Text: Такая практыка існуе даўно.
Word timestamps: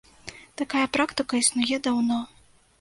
Такая 0.61 0.87
практыка 0.97 1.33
існуе 1.43 1.83
даўно. 1.89 2.21